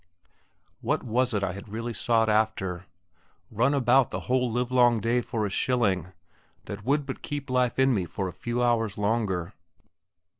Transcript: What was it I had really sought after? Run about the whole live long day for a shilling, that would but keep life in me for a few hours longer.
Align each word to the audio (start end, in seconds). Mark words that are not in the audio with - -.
What 0.79 1.03
was 1.03 1.31
it 1.31 1.43
I 1.43 1.51
had 1.51 1.69
really 1.69 1.93
sought 1.93 2.27
after? 2.27 2.85
Run 3.51 3.75
about 3.75 4.09
the 4.09 4.21
whole 4.21 4.51
live 4.51 4.71
long 4.71 4.99
day 4.99 5.21
for 5.21 5.45
a 5.45 5.51
shilling, 5.51 6.11
that 6.65 6.83
would 6.83 7.05
but 7.05 7.21
keep 7.21 7.51
life 7.51 7.77
in 7.77 7.93
me 7.93 8.05
for 8.07 8.27
a 8.27 8.33
few 8.33 8.63
hours 8.63 8.97
longer. 8.97 9.53